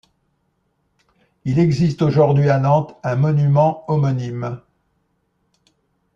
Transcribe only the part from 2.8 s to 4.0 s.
un monument